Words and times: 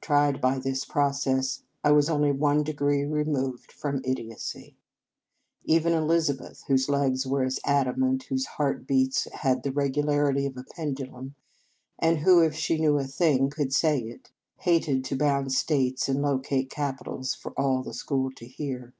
Tried 0.00 0.40
by 0.40 0.60
this 0.60 0.84
process, 0.84 1.64
I 1.82 1.90
was 1.90 2.08
only 2.08 2.30
one 2.30 2.62
degree 2.62 3.04
removed 3.04 3.72
from 3.72 4.00
idiocy. 4.04 4.76
Even 5.64 5.92
Eliza 5.92 6.34
beth, 6.34 6.62
whose 6.68 6.88
legs 6.88 7.26
were 7.26 7.42
as 7.42 7.58
adamant, 7.64 8.22
whose 8.28 8.46
heart 8.46 8.86
beats 8.86 9.26
had 9.40 9.64
the 9.64 9.72
regularity 9.72 10.46
of 10.46 10.56
a 10.56 10.62
pendulum, 10.62 11.34
and 11.98 12.18
who, 12.18 12.40
if 12.42 12.54
she 12.54 12.78
knew 12.78 12.96
a 12.96 13.02
thing, 13.04 13.50
could 13.50 13.74
say 13.74 13.98
it, 14.02 14.30
hated 14.58 15.04
to 15.06 15.16
bound 15.16 15.50
states 15.52 16.08
and 16.08 16.22
locate 16.22 16.70
capitals 16.70 17.34
for 17.34 17.50
all 17.58 17.82
the 17.82 17.92
school 17.92 18.30
to 18.36 18.46
hear. 18.46 18.94